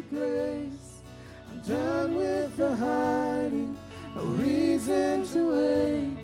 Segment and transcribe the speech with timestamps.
[0.00, 1.02] into grace.
[1.50, 3.76] I'm done with the hiding,
[4.14, 6.16] no reason to wait.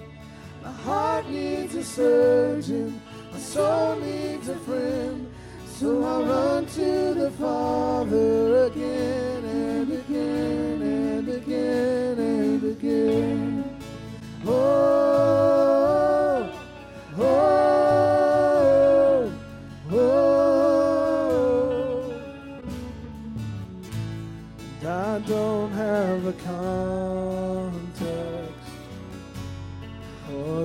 [0.62, 3.00] My heart needs a surgeon,
[3.32, 5.32] my soul needs a friend.
[5.66, 13.46] So I run to the Father again and again and again and again.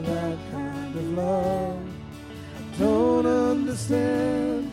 [0.04, 1.80] That kind of love.
[2.58, 4.72] I don't understand.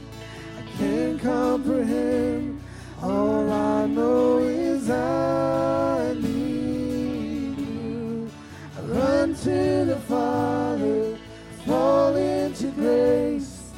[0.58, 2.62] I can't comprehend.
[3.02, 8.30] All I know is I need you.
[8.76, 11.16] I run to the Father,
[11.64, 13.70] fall into grace.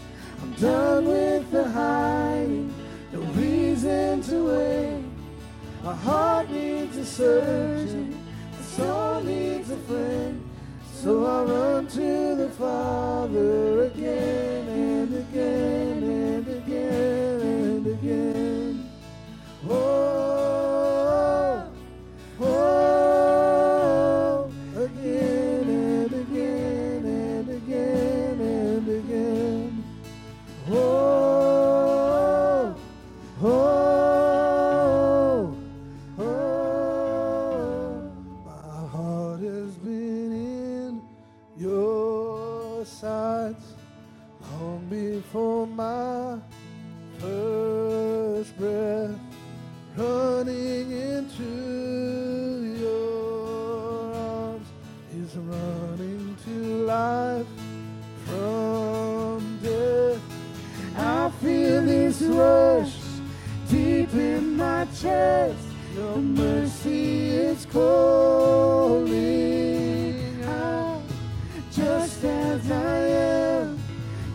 [0.43, 2.73] I'm done with the hiding,
[3.13, 5.05] no reason to wait.
[5.85, 8.17] My heart needs a surgeon,
[8.53, 10.40] my soul needs a friend.
[11.03, 15.90] So I run to the Father again and again
[65.95, 69.11] Your mercy is calling
[70.45, 71.03] out
[71.73, 73.79] just as I am.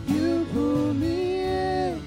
[0.06, 2.02] You pull me in.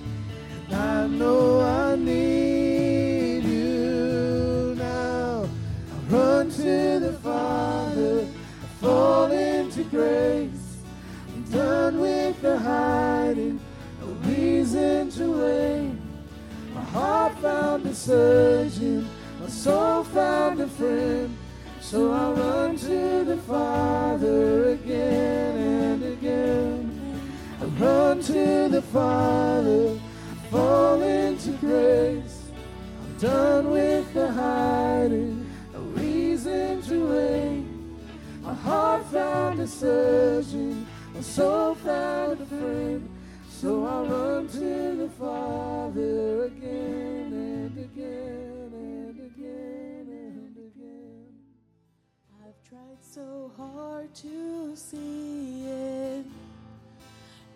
[0.71, 5.49] I know I need you now.
[5.93, 10.77] I run to the Father, I fall into grace.
[11.35, 13.61] I'm done with the hiding,
[14.03, 15.93] no reason to wait.
[16.75, 18.78] My heart found a my
[19.69, 21.37] soul found a friend.
[21.83, 26.81] So I run to the Father again and again.
[27.61, 30.01] I run to the Father,
[30.51, 32.39] fall into grace.
[33.03, 35.37] I'm done with the hiding,
[35.75, 37.67] no reason to wait.
[38.41, 43.07] My heart found a surgeon, my soul found a friend.
[43.51, 48.48] So I run to the Father again and again
[52.69, 56.25] tried so hard to see it.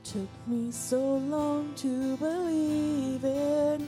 [0.05, 3.81] Took me so long to believe it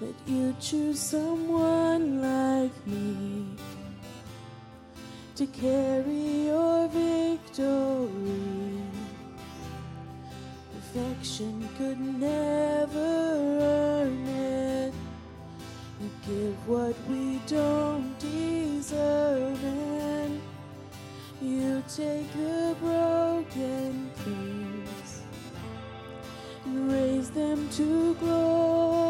[0.00, 3.46] that you choose someone like me
[5.36, 8.82] to carry your victory.
[10.74, 14.92] Perfection could never earn it.
[16.02, 19.93] You give what we don't deserve, and
[21.44, 25.22] you take the broken things
[26.64, 29.03] and raise them to glory.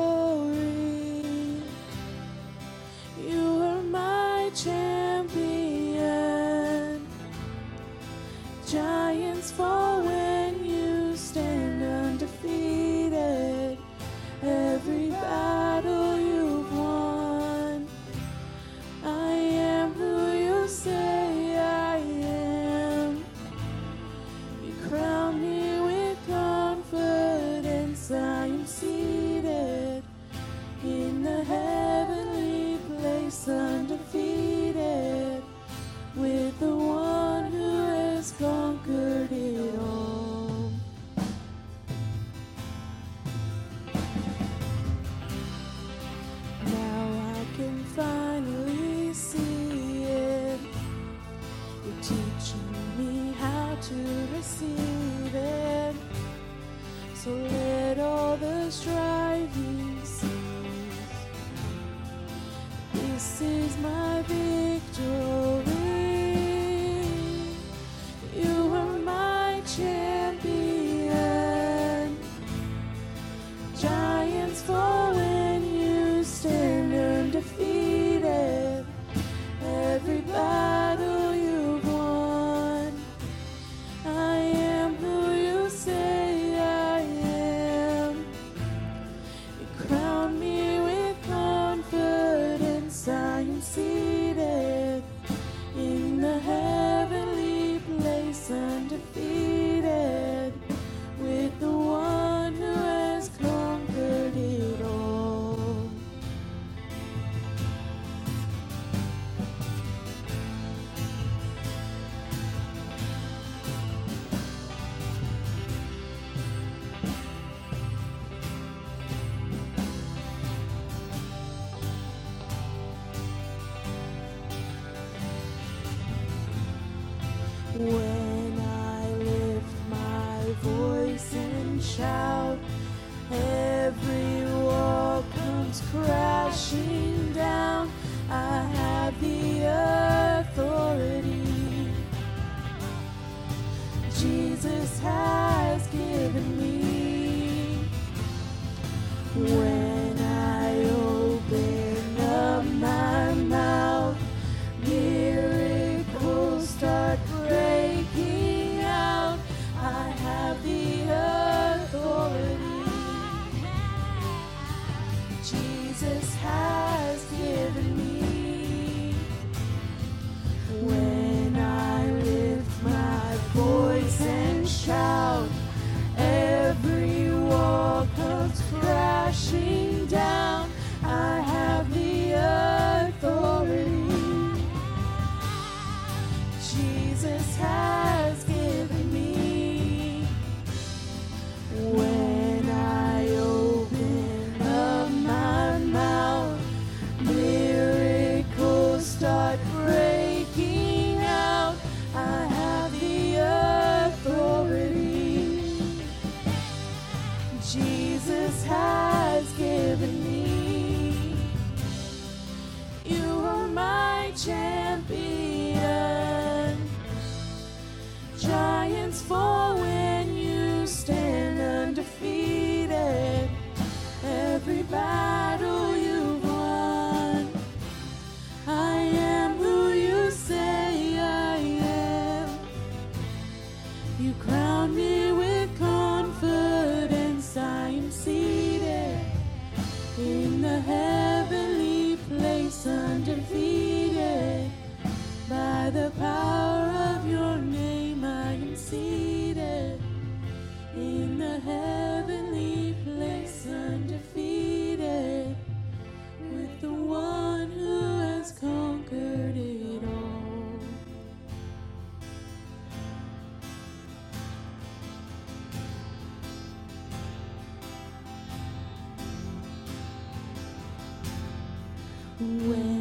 [272.44, 272.93] when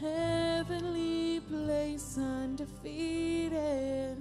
[0.00, 4.16] heavenly place undefeated.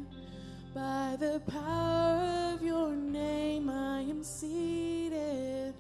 [0.74, 5.74] By the power of your name, I am seated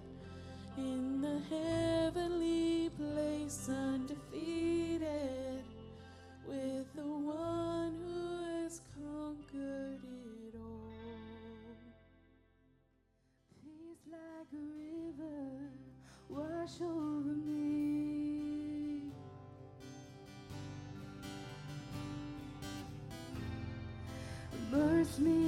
[0.77, 5.63] in the heavenly place undefeated
[6.47, 10.93] with the one who has conquered it all.
[13.61, 15.69] Peace like a river,
[16.29, 17.42] wash over me.
[25.19, 25.42] me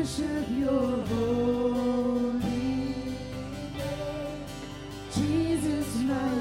[0.00, 3.16] worship your holy name.
[5.12, 6.39] Jesus, my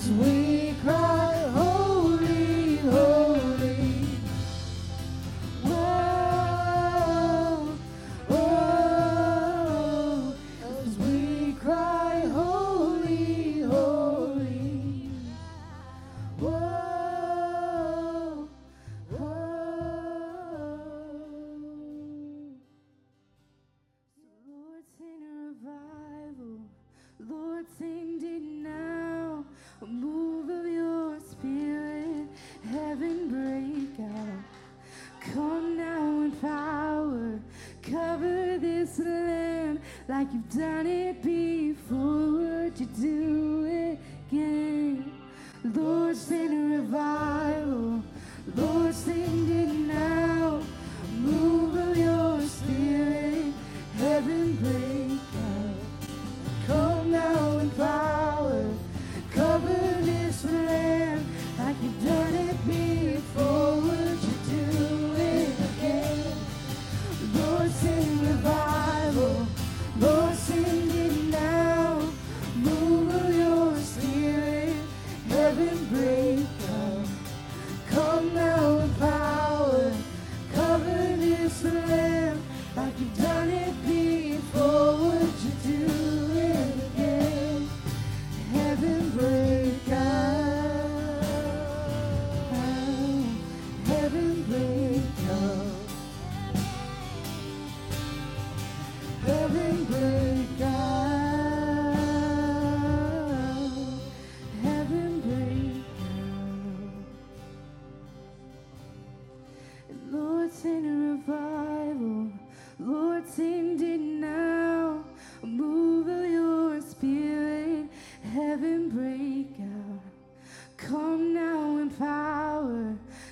[0.00, 0.59] God's we.
[40.82, 43.98] done it before, would you do it
[44.30, 45.12] again?
[45.62, 48.02] Lord, send a revival.
[48.56, 49.79] Lord, send a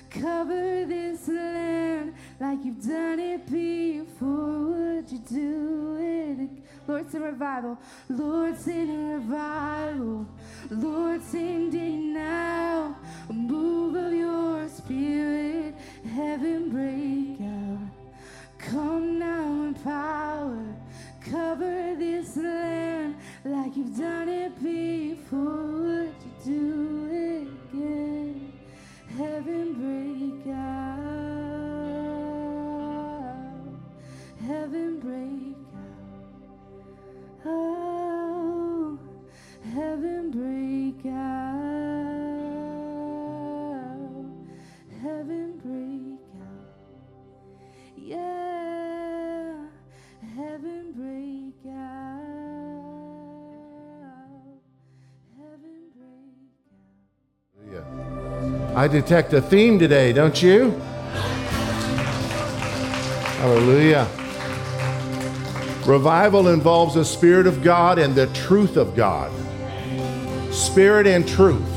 [0.09, 4.99] Cover this land like you've done it before.
[4.99, 6.49] Would you do it?
[6.87, 7.77] Lord, send revival.
[8.09, 10.27] Lord, send revival.
[10.69, 12.97] Lord, send it now.
[13.29, 15.75] A move of your spirit.
[16.13, 17.99] Heaven break out.
[18.57, 20.75] Come now in power.
[21.21, 23.15] Cover this land
[23.45, 25.39] like you've done it before.
[25.39, 28.48] Would you do it again?
[29.19, 31.03] Heaven break out.
[34.47, 37.45] Heaven break out.
[37.45, 38.97] Oh,
[39.73, 41.58] heaven break out.
[58.79, 60.69] I detect a theme today, don't you?
[63.41, 64.07] Hallelujah.
[65.85, 69.33] Revival involves the Spirit of God and the truth of God.
[70.53, 71.69] Spirit and truth.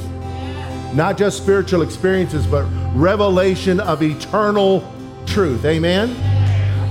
[0.94, 4.88] Not just spiritual experiences, but revelation of eternal
[5.26, 5.64] truth.
[5.64, 6.10] Amen?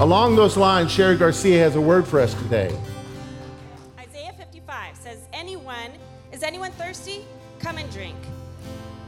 [0.01, 2.77] Along those lines, Sherry Garcia has a word for us today.
[3.97, 5.93] Isaiah 55 says, Anyone,
[6.33, 7.23] is anyone thirsty?
[7.59, 8.17] Come and drink.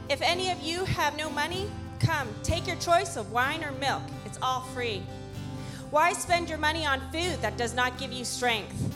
[0.08, 4.02] If any of you have no money, come, take your choice of wine or milk.
[4.26, 5.02] It's all free.
[5.90, 8.94] Why spend your money on food that does not give you strength?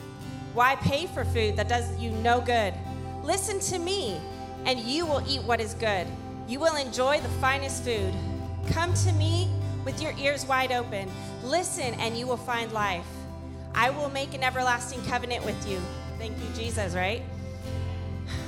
[0.53, 2.75] Why pay for food that does you no good?
[3.23, 4.21] Listen to me,
[4.65, 6.07] and you will eat what is good.
[6.47, 8.13] You will enjoy the finest food.
[8.69, 9.49] Come to me
[9.85, 11.11] with your ears wide open.
[11.43, 13.07] Listen, and you will find life.
[13.75, 15.81] I will make an everlasting covenant with you.
[16.19, 17.23] Thank you, Jesus, right?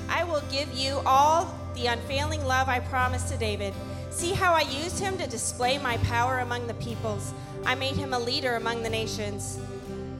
[0.08, 3.74] I will give you all the unfailing love I promised to David.
[4.10, 7.32] See how I used him to display my power among the peoples.
[7.64, 9.58] I made him a leader among the nations.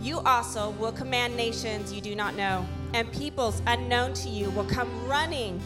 [0.00, 4.64] You also will command nations you do not know, and peoples unknown to you will
[4.64, 5.60] come running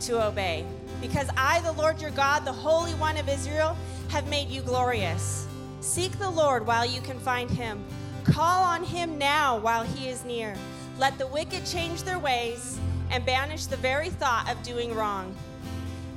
[0.00, 0.64] to obey.
[1.00, 3.76] Because I, the Lord your God, the Holy One of Israel,
[4.08, 5.46] have made you glorious.
[5.80, 7.84] Seek the Lord while you can find him.
[8.24, 10.54] Call on him now while he is near.
[10.98, 12.78] Let the wicked change their ways
[13.10, 15.34] and banish the very thought of doing wrong.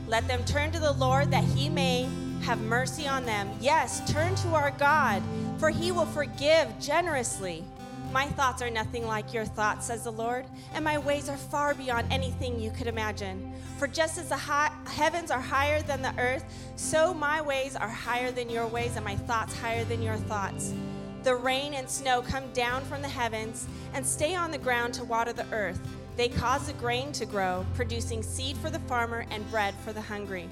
[0.07, 2.09] Let them turn to the Lord that he may
[2.41, 3.49] have mercy on them.
[3.61, 5.21] Yes, turn to our God,
[5.57, 7.63] for he will forgive generously.
[8.11, 11.73] My thoughts are nothing like your thoughts, says the Lord, and my ways are far
[11.73, 13.53] beyond anything you could imagine.
[13.77, 16.43] For just as the high, heavens are higher than the earth,
[16.75, 20.73] so my ways are higher than your ways, and my thoughts higher than your thoughts.
[21.23, 25.03] The rain and snow come down from the heavens and stay on the ground to
[25.03, 25.79] water the earth.
[26.17, 30.01] They cause the grain to grow, producing seed for the farmer and bread for the
[30.01, 30.49] hungry.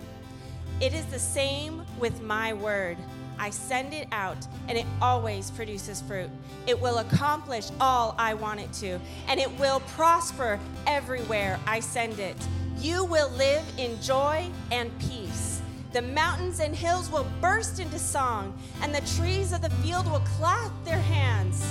[0.79, 2.97] It is the same with my word.
[3.37, 6.29] I send it out, and it always produces fruit.
[6.67, 12.19] It will accomplish all I want it to, and it will prosper everywhere I send
[12.19, 12.35] it.
[12.79, 15.61] You will live in joy and peace.
[15.91, 20.23] The mountains and hills will burst into song, and the trees of the field will
[20.37, 21.63] clap their hands.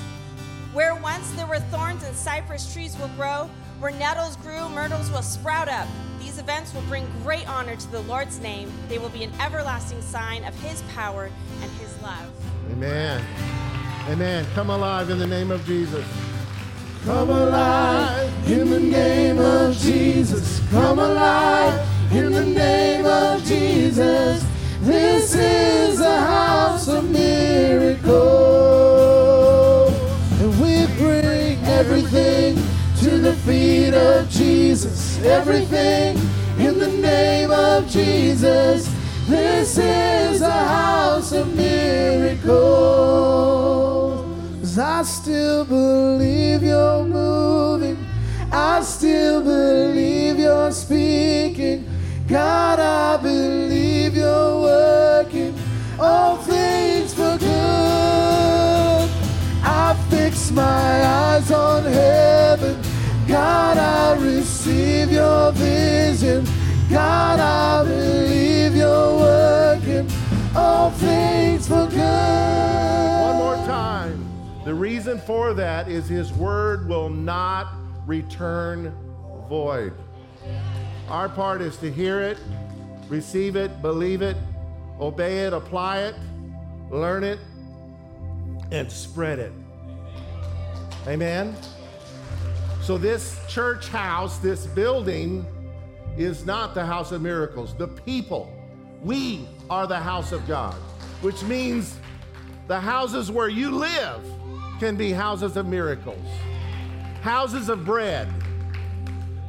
[0.72, 3.48] Where once there were thorns and cypress trees will grow,
[3.80, 5.86] where nettles grew, myrtles will sprout up.
[6.18, 8.72] These events will bring great honor to the Lord's name.
[8.88, 11.30] They will be an everlasting sign of his power
[11.62, 12.30] and his love.
[12.72, 13.24] Amen.
[14.08, 14.46] Amen.
[14.54, 16.04] Come alive in the name of Jesus.
[17.04, 20.60] Come alive in the name of Jesus.
[20.70, 24.44] Come alive in the name of Jesus.
[24.80, 28.08] This is a house of miracles.
[30.40, 32.47] And we bring everything to the
[33.48, 35.18] feet of Jesus.
[35.24, 36.18] Everything
[36.58, 38.94] in the name of Jesus.
[39.26, 42.38] This is a house of miracles.
[44.78, 47.96] I still believe you're moving.
[48.52, 51.88] I still believe you're speaking.
[52.28, 55.54] God, I believe you're working
[55.98, 59.08] all things for good.
[59.64, 62.77] I fix my eyes on heaven.
[63.28, 66.46] God, I receive your vision.
[66.88, 70.10] God, I believe you're working
[70.56, 73.20] all things for good.
[73.20, 74.26] One more time.
[74.64, 77.74] The reason for that is his word will not
[78.06, 78.94] return
[79.46, 79.92] void.
[81.10, 82.38] Our part is to hear it,
[83.10, 84.38] receive it, believe it,
[84.98, 86.14] obey it, apply it,
[86.90, 87.40] learn it,
[88.72, 89.52] and spread it.
[91.06, 91.54] Amen.
[92.88, 95.44] So, this church house, this building,
[96.16, 97.74] is not the house of miracles.
[97.74, 98.51] The people,
[99.03, 100.72] we are the house of God,
[101.20, 101.98] which means
[102.66, 104.22] the houses where you live
[104.81, 106.27] can be houses of miracles,
[107.20, 108.27] houses of bread.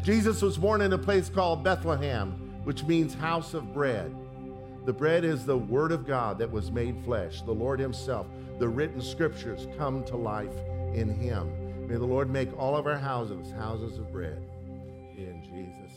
[0.04, 2.32] Jesus was born in a place called Bethlehem,
[2.66, 4.14] which means house of bread.
[4.84, 8.28] The bread is the Word of God that was made flesh, the Lord Himself.
[8.60, 10.58] The written scriptures come to life
[10.94, 11.50] in Him.
[11.90, 14.38] May the Lord make all of our houses houses of bread.
[15.18, 15.89] In Jesus'.